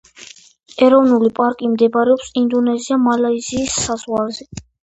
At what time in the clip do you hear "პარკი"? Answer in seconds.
1.41-1.69